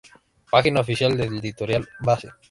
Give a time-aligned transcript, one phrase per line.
[0.49, 2.29] Página oficial de Editorial Base